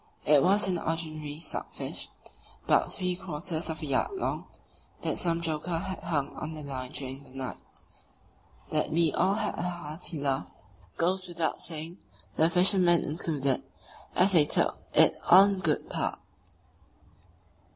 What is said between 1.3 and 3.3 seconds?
stockfish, about three